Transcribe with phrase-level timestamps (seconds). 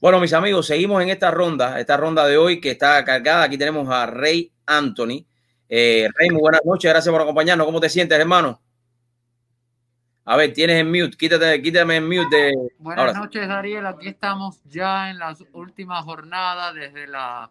[0.00, 3.44] Bueno, mis amigos, seguimos en esta ronda, esta ronda de hoy que está cargada.
[3.44, 5.24] Aquí tenemos a Rey Anthony.
[5.68, 7.66] Eh, Rey, muy buenas noches, gracias por acompañarnos.
[7.66, 8.60] ¿Cómo te sientes, hermano?
[10.26, 12.36] A ver, tienes en mute, quítate, quítame en mute.
[12.36, 12.54] De...
[12.78, 13.86] Buenas noches, Dariel.
[13.86, 17.50] Aquí estamos ya en las últimas jornadas desde la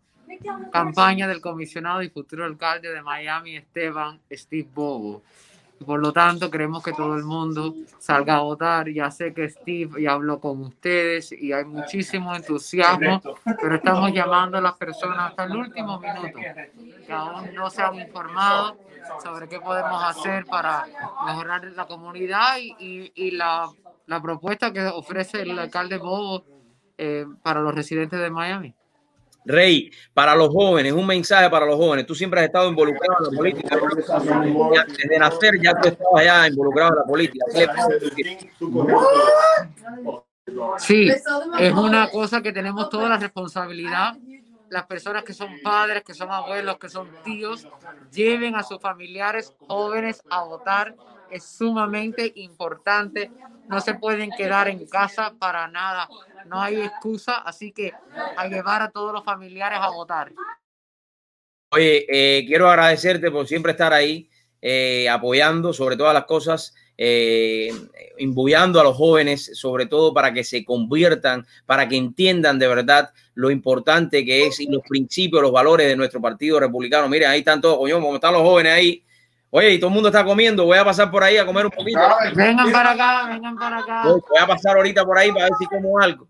[0.71, 5.23] campaña del comisionado y futuro alcalde de Miami, Esteban Steve Bobo.
[5.83, 8.89] Por lo tanto, queremos que todo el mundo salga a votar.
[8.89, 13.21] Ya sé que Steve ya habló con ustedes y hay muchísimo entusiasmo,
[13.61, 16.39] pero estamos llamando a las personas hasta el último minuto
[17.05, 18.77] que aún no se han informado
[19.21, 20.85] sobre qué podemos hacer para
[21.25, 23.69] mejorar la comunidad y, y, la,
[24.05, 26.43] la, propuesta que ofrece el alcalde Bobo
[26.97, 28.73] eh, para los residentes de Miami.
[29.45, 32.05] Rey, para los jóvenes, un mensaje para los jóvenes.
[32.05, 33.77] Tú siempre has estado involucrado en la política.
[34.79, 37.45] Antes de nacer ya tú estabas ya involucrado en la política.
[40.77, 41.09] Sí,
[41.59, 44.17] es una cosa que tenemos toda la responsabilidad.
[44.69, 47.67] Las personas que son padres, que son abuelos, que son tíos,
[48.11, 50.95] lleven a sus familiares jóvenes a votar.
[51.29, 53.31] Es sumamente importante.
[53.67, 56.07] No se pueden quedar en casa para nada
[56.47, 57.93] no hay excusa, así que
[58.37, 60.31] a llevar a todos los familiares a votar.
[61.71, 64.29] Oye, eh, quiero agradecerte por siempre estar ahí
[64.61, 67.71] eh, apoyando sobre todas las cosas, eh,
[68.17, 73.51] a los jóvenes, sobre todo para que se conviertan, para que entiendan de verdad lo
[73.51, 77.09] importante que es y los principios, los valores de nuestro partido republicano.
[77.09, 79.03] Miren, ahí están todos, coño, como están los jóvenes ahí.
[79.49, 80.65] Oye, y todo el mundo está comiendo.
[80.65, 81.99] Voy a pasar por ahí a comer un poquito.
[82.33, 84.03] Vengan para acá, vengan para acá.
[84.03, 86.27] Voy a pasar ahorita por ahí para ver si como algo.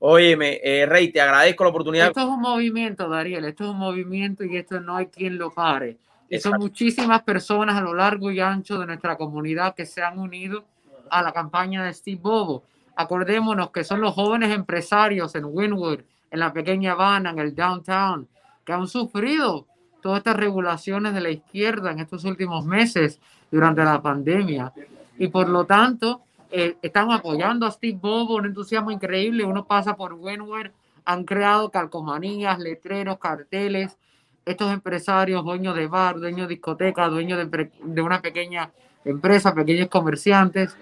[0.00, 2.08] Óyeme, eh, Rey, te agradezco la oportunidad.
[2.08, 5.50] Esto es un movimiento, Dariel, esto es un movimiento y esto no hay quien lo
[5.50, 5.98] pare.
[6.40, 10.64] Son muchísimas personas a lo largo y ancho de nuestra comunidad que se han unido
[11.10, 12.64] a la campaña de Steve Bobo.
[12.96, 18.28] Acordémonos que son los jóvenes empresarios en Wynwood, en la pequeña Habana, en el downtown,
[18.64, 19.66] que han sufrido
[20.02, 23.18] todas estas regulaciones de la izquierda en estos últimos meses
[23.50, 24.72] durante la pandemia.
[25.18, 29.44] Y por lo tanto, eh, están apoyando a Steve Bobo, un entusiasmo increíble.
[29.44, 30.72] Uno pasa por Wenware,
[31.04, 33.96] han creado calcomanías, letreros, carteles.
[34.44, 38.70] Estos empresarios, dueños de bar, dueños de discoteca, dueños de, una pequeña
[39.04, 40.74] empresa, pequeños comerciantes,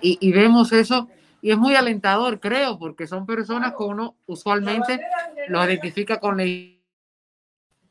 [0.00, 1.08] y, vemos eso
[1.40, 5.00] y es muy alentador, creo, porque son personas que uno usualmente
[5.48, 6.44] los identifica con la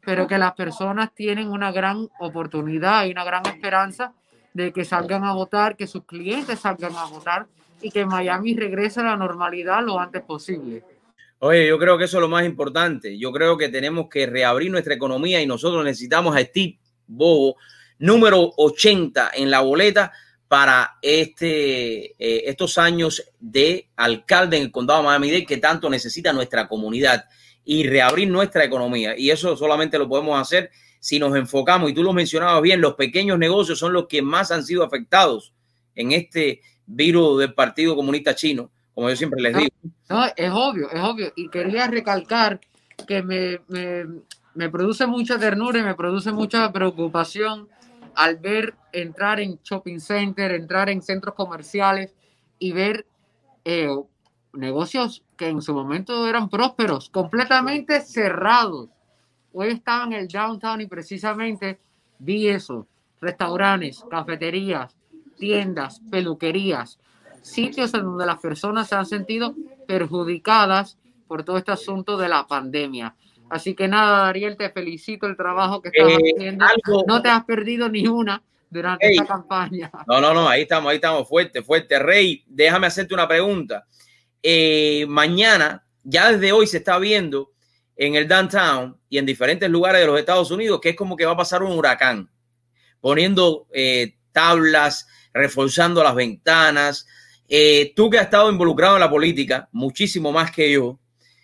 [0.04, 4.14] pero que las personas tienen una gran oportunidad y una gran esperanza
[4.54, 7.48] de que salgan a votar, que sus clientes salgan a votar
[7.82, 10.84] y que Miami regrese a la normalidad lo antes posible.
[11.40, 13.18] Oye, yo creo que eso es lo más importante.
[13.18, 17.56] Yo creo que tenemos que reabrir nuestra economía y nosotros necesitamos a Steve Bobo,
[17.98, 20.12] número 80 en la boleta
[20.48, 26.34] para este, eh, estos años de alcalde en el condado de Miami-Dade que tanto necesita
[26.34, 27.26] nuestra comunidad
[27.64, 29.18] y reabrir nuestra economía.
[29.18, 30.70] Y eso solamente lo podemos hacer
[31.02, 34.52] si nos enfocamos, y tú lo mencionabas bien, los pequeños negocios son los que más
[34.52, 35.52] han sido afectados
[35.96, 39.70] en este virus del Partido Comunista Chino, como yo siempre les digo.
[40.10, 41.34] No, es obvio, es obvio.
[41.36, 42.62] Y quería recalcar
[43.08, 44.06] que me, me,
[44.54, 47.68] me produce mucha ternura y me produce mucha preocupación
[48.14, 52.14] al ver entrar en shopping center, entrar en centros comerciales
[52.60, 53.08] y ver
[53.66, 53.90] eh,
[54.54, 58.90] negocios que en su momento eran prósperos, completamente cerrados
[59.54, 61.80] Hoy estaba en el downtown y precisamente
[62.20, 62.88] vi eso.
[63.20, 64.96] Restaurantes, cafeterías,
[65.38, 67.00] tiendas, peluquerías,
[67.42, 69.56] sitios en donde las personas se han sentido
[69.88, 70.98] perjudicadas
[71.28, 73.16] por todo este asunto de la pandemia.
[73.50, 76.66] Así que nada, Ariel, te felicito el trabajo que estás eh, haciendo.
[77.06, 79.92] No te has perdido ni una durante esta campaña.
[80.08, 82.00] No, no, no, ahí estamos, ahí estamos, fuerte, fuerte.
[82.00, 83.86] Rey, déjame hacerte una pregunta.
[84.42, 87.51] Eh, mañana, ya desde hoy se está viendo
[88.02, 91.24] en el downtown y en diferentes lugares de los Estados Unidos, que es como que
[91.24, 92.28] va a pasar un huracán,
[93.00, 97.06] poniendo eh, tablas, reforzando las ventanas.
[97.48, 101.00] Eh, tú que has estado involucrado en la política, muchísimo más que yo,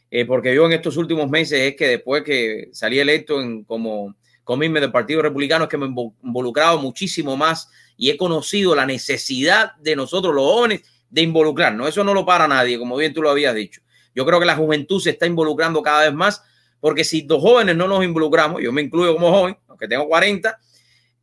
[0.09, 4.15] eh, porque yo en estos últimos meses es que después que salí electo en, como
[4.43, 5.89] comirme del Partido Republicano, es que me he
[6.23, 11.87] involucrado muchísimo más y he conocido la necesidad de nosotros los jóvenes de involucrarnos.
[11.87, 13.81] Eso no lo para nadie, como bien tú lo habías dicho.
[14.17, 16.41] Yo creo que la juventud se está involucrando cada vez más,
[16.79, 20.57] porque si los jóvenes no nos involucramos, yo me incluyo como joven, aunque tengo 40,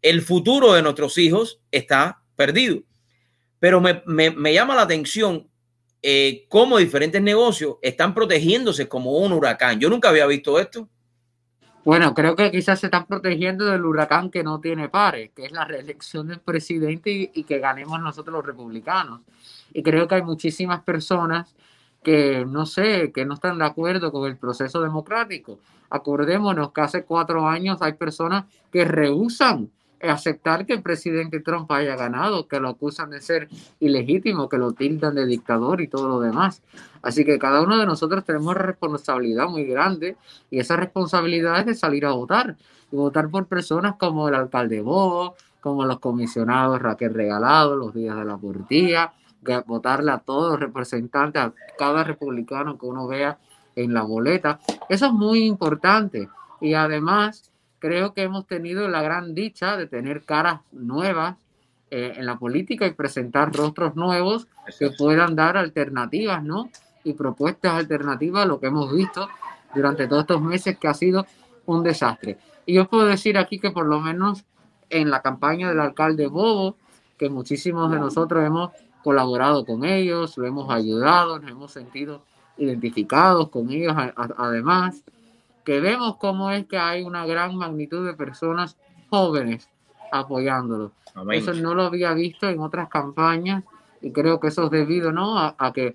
[0.02, 2.82] el futuro de nuestros hijos está perdido.
[3.58, 5.48] Pero me, llama la atención
[6.02, 9.80] eh, cómo diferentes negocios están protegiéndose como un huracán.
[9.80, 10.88] Yo nunca había visto esto.
[11.84, 15.52] Bueno, creo que quizás se están protegiendo del huracán que no tiene pares, que es
[15.52, 19.20] la reelección del presidente y, y, que ganemos nosotros los republicanos.
[19.72, 21.54] Y creo que hay muchísimas personas
[22.04, 25.58] que no sé, que no están de acuerdo con el proceso democrático.
[25.90, 29.70] Acordémonos que hace cuatro años hay personas que rehusan
[30.10, 33.48] aceptar que el presidente Trump haya ganado, que lo acusan de ser
[33.80, 36.62] ilegítimo, que lo tildan de dictador y todo lo demás.
[37.02, 40.16] Así que cada uno de nosotros tenemos responsabilidad muy grande
[40.50, 42.56] y esa responsabilidad es de salir a votar
[42.92, 48.16] y votar por personas como el alcalde Bobo, como los comisionados Raquel Regalado, los días
[48.16, 49.12] de la portilla,
[49.66, 53.38] votarle a todos los representantes, a cada republicano que uno vea
[53.76, 54.60] en la boleta.
[54.88, 56.28] Eso es muy importante.
[56.60, 61.36] Y además, creo que hemos tenido la gran dicha de tener caras nuevas
[61.90, 64.48] eh, en la política y presentar rostros nuevos
[64.78, 66.70] que puedan dar alternativas, ¿no?
[67.04, 69.28] Y propuestas alternativas a lo que hemos visto
[69.74, 71.26] durante todos estos meses que ha sido
[71.66, 72.38] un desastre.
[72.66, 74.44] Y yo puedo decir aquí que por lo menos
[74.90, 76.76] en la campaña del alcalde Bobo,
[77.18, 78.70] que muchísimos de nosotros hemos
[79.04, 82.22] colaborado con ellos, lo hemos ayudado, nos hemos sentido
[82.56, 85.04] identificados con ellos, además,
[85.64, 88.76] que vemos cómo es que hay una gran magnitud de personas
[89.10, 89.68] jóvenes
[90.10, 90.92] apoyándolo.
[91.32, 93.62] Eso no lo había visto en otras campañas
[94.00, 95.38] y creo que eso es debido ¿no?
[95.38, 95.94] a, que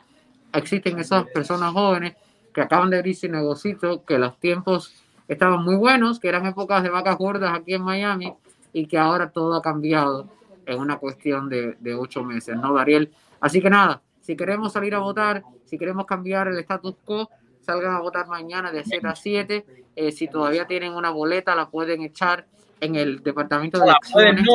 [0.54, 2.16] existen esas personas jóvenes
[2.54, 4.94] que acaban de abrir su negocio, que los tiempos
[5.28, 8.34] estaban muy buenos, que eran épocas de vacas gordas aquí en Miami
[8.74, 10.28] y que ahora todo ha cambiado
[10.66, 13.12] en una cuestión de, de ocho meses, ¿no, Dariel?
[13.40, 17.30] Así que nada, si queremos salir a votar, si queremos cambiar el status quo,
[17.62, 19.66] salgan a votar mañana de 7 a 7.
[19.96, 22.46] Eh, si todavía tienen una boleta, la pueden echar
[22.80, 24.46] en el departamento de elecciones.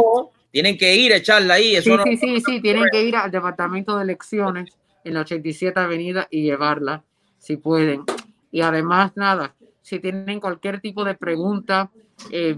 [0.50, 1.80] tienen que ir a echarla ahí.
[1.82, 4.70] sí, sí, sí, sí, tienen que ir al departamento de elecciones
[5.04, 7.04] en la 87 Avenida y llevarla,
[7.38, 8.04] si pueden.
[8.50, 11.90] Y además, nada, si tienen cualquier tipo de pregunta
[12.30, 12.56] eh,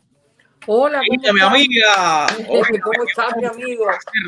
[0.67, 2.27] Hola, ¿cómo mi amiga.
[2.83, 3.85] ¿Cómo estás, mi amigo?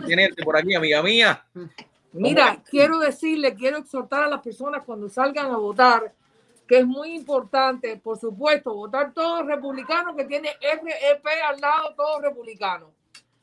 [0.07, 1.45] tenerte por aquí, amiga mía.
[2.11, 6.13] Mira, quiero decirle, quiero exhortar a las personas cuando salgan a votar,
[6.67, 12.21] que es muy importante, por supuesto, votar todos republicanos que tiene REP al lado, todos
[12.21, 12.89] republicanos.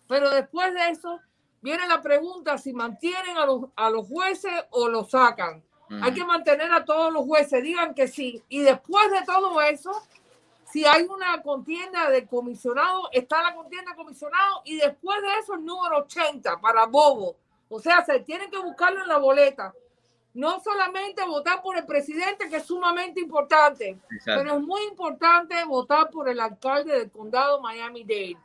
[0.09, 1.21] Pero después de eso,
[1.63, 5.63] viene la pregunta si mantienen a los, a los jueces o los sacan.
[6.03, 8.41] Hay que mantener a todos los jueces, digan que sí.
[8.49, 9.91] Y después de todo eso,
[10.73, 15.55] si hay una contienda de comisionado, está la contienda de comisionado y después de eso
[15.55, 17.37] el número 80 para Bobo.
[17.69, 19.73] O sea, se tienen que buscarlo en la boleta.
[20.33, 26.09] No solamente votar por el presidente, que es sumamente importante, pero es muy importante votar
[26.11, 28.37] por el alcalde del condado Miami-Dade,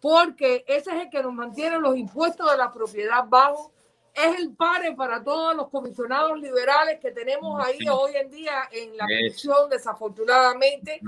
[0.00, 3.70] porque ese es el que nos mantiene los impuestos de la propiedad bajos,
[4.14, 8.96] es el pare para todos los comisionados liberales que tenemos ahí hoy en día en
[8.96, 11.00] la comisión, desafortunadamente.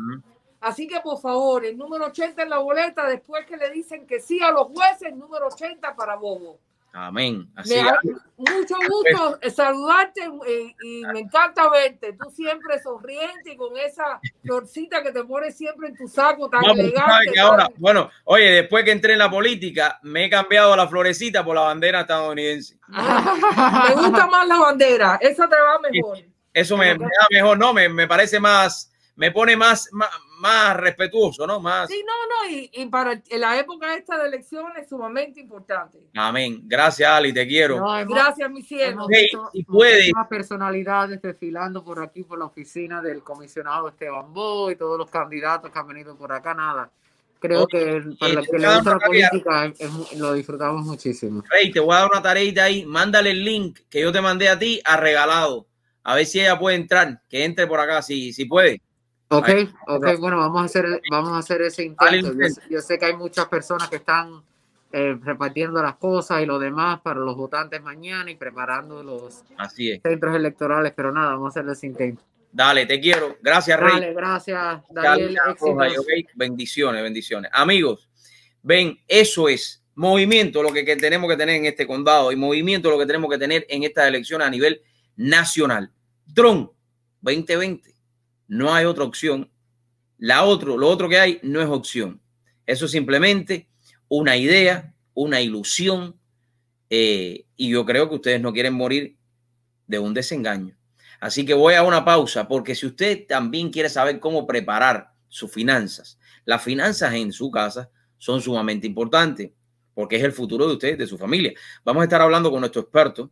[0.65, 4.19] Así que por favor, el número 80 en la boleta, después que le dicen que
[4.19, 6.59] sí a los jueces, el número 80 para Bobo.
[6.97, 7.51] Amén.
[7.57, 7.75] Así
[8.37, 12.13] mucho gusto saludarte eh, y me encanta verte.
[12.13, 16.65] Tú siempre sonriente y con esa florcita que te pones siempre en tu saco tan
[16.65, 17.39] elegante.
[17.41, 21.57] Ahora, bueno, oye, después que entré en la política, me he cambiado la florecita por
[21.57, 22.79] la bandera estadounidense.
[22.89, 26.19] me gusta más la bandera, esa te va mejor.
[26.55, 30.09] Eso me, da mejor, no, me, me parece más, me pone más, más,
[30.75, 31.61] respetuoso, ¿no?
[31.61, 31.89] Más.
[31.89, 35.99] Sí, no, no, y, y, para la época esta de elecciones es sumamente importante.
[36.15, 36.63] Amén.
[36.65, 37.85] Gracias, Ali, te quiero.
[38.07, 39.07] Gracias, mi cielo.
[39.53, 40.13] y puede.
[40.29, 45.71] personalidades desfilando por aquí, por la oficina del comisionado Esteban Bo y todos los candidatos
[45.71, 46.91] que han venido por acá, nada.
[47.41, 49.73] Creo que para los que le gusta la política
[50.17, 51.43] lo disfrutamos muchísimo.
[51.51, 52.87] Rey, te voy a dar una tareita ahí.
[52.87, 55.67] Mándale el link que yo te mandé a ti a regalado.
[56.05, 58.81] A ver si ella puede entrar, que entre por acá, si, si puede.
[59.29, 59.49] Ok,
[59.87, 62.33] ok, bueno, vamos a hacer, vamos a hacer ese intento.
[62.71, 64.43] Yo, sé que hay muchas personas que están
[64.93, 69.91] eh, repartiendo las cosas y lo demás para los votantes mañana y preparando los Así
[69.91, 70.03] es.
[70.03, 72.23] centros electorales, pero nada, vamos a hacer ese intento.
[72.53, 73.37] Dale, te quiero.
[73.43, 73.95] Gracias, Rey.
[73.95, 75.35] Dale, gracias, Daniel.
[75.35, 76.07] Carla Rojas, éxitos.
[76.07, 76.31] ok.
[76.37, 77.51] Bendiciones, bendiciones.
[77.53, 78.09] Amigos,
[78.63, 82.91] ven, eso es movimiento lo que, que tenemos que tener en este condado y movimiento
[82.91, 84.83] lo que tenemos que tener en estas elecciones a nivel
[85.17, 85.91] nacional.
[86.33, 86.71] Trump
[87.21, 87.94] 2020.
[88.49, 89.51] No hay otra opción.
[90.19, 92.21] La otro, lo otro que hay no es opción.
[92.67, 93.69] Eso es simplemente
[94.09, 96.17] una idea, una ilusión.
[96.91, 99.17] eh, y yo creo que ustedes no quieren morir
[99.87, 100.77] de un desengaño.
[101.21, 105.51] Así que voy a una pausa porque si usted también quiere saber cómo preparar sus
[105.51, 109.51] finanzas, las finanzas en su casa son sumamente importantes
[109.95, 111.53] porque es el futuro de usted, de su familia.
[111.85, 113.31] Vamos a estar hablando con nuestro experto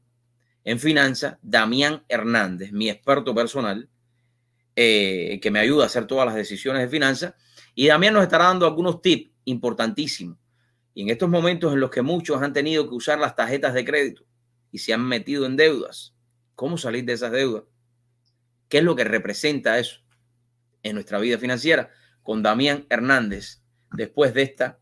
[0.64, 3.88] en finanzas, Damián Hernández, mi experto personal,
[4.74, 7.34] eh, que me ayuda a hacer todas las decisiones de finanzas.
[7.74, 10.38] Y Damián nos estará dando algunos tips importantísimos.
[10.94, 13.84] Y en estos momentos en los que muchos han tenido que usar las tarjetas de
[13.84, 14.24] crédito
[14.70, 16.14] y se han metido en deudas,
[16.54, 17.64] ¿cómo salir de esas deudas?
[18.68, 20.00] ¿Qué es lo que representa eso
[20.82, 21.90] en nuestra vida financiera?
[22.22, 23.62] Con Damián Hernández,
[23.92, 24.80] después de esta